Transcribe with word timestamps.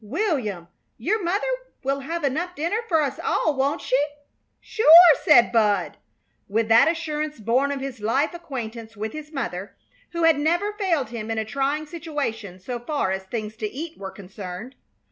"William, 0.03 0.67
your 0.97 1.23
mother 1.23 1.45
will 1.83 1.99
have 1.99 2.23
enough 2.23 2.55
dinner 2.55 2.79
for 2.87 3.03
us 3.03 3.19
all, 3.23 3.55
won't 3.55 3.81
she?" 3.81 4.03
"Sure!" 4.59 4.87
said 5.21 5.51
Bud, 5.51 5.97
with 6.47 6.69
that 6.69 6.87
assurance 6.87 7.39
born 7.39 7.71
of 7.71 7.81
his 7.81 7.99
life 7.99 8.33
acquaintance 8.33 8.97
with 8.97 9.13
his 9.13 9.31
mother, 9.31 9.75
who 10.09 10.23
had 10.23 10.39
never 10.39 10.73
failed 10.73 11.11
him 11.11 11.29
in 11.29 11.37
a 11.37 11.45
trying 11.45 11.85
situation 11.85 12.59
so 12.59 12.79
far 12.79 13.11
as 13.11 13.25
things 13.25 13.55
to 13.57 13.69
eat 13.71 13.95
were 13.95 14.09
concerned. 14.09 14.73